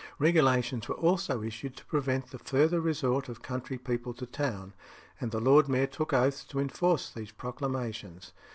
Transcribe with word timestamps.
Regulations 0.17 0.89
were 0.89 0.95
also 0.95 1.43
issued 1.43 1.77
to 1.77 1.85
prevent 1.85 2.31
the 2.31 2.39
further 2.39 2.81
resort 2.81 3.29
of 3.29 3.43
country 3.43 3.77
people 3.77 4.15
to 4.15 4.25
town, 4.25 4.73
and 5.19 5.29
the 5.29 5.39
lord 5.39 5.69
mayor 5.69 5.85
took 5.85 6.11
oaths 6.11 6.43
to 6.45 6.57
enforce 6.59 7.11
these 7.11 7.29
proclamations. 7.29 8.33